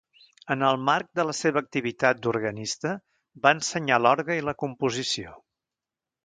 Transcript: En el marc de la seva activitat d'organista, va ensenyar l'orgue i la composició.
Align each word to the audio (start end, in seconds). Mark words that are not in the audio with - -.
En 0.53 0.63
el 0.69 0.77
marc 0.85 1.09
de 1.19 1.25
la 1.29 1.35
seva 1.39 1.61
activitat 1.65 2.23
d'organista, 2.23 2.95
va 3.45 3.53
ensenyar 3.57 4.01
l'orgue 4.07 4.39
i 4.41 4.45
la 4.49 4.57
composició. 4.65 5.37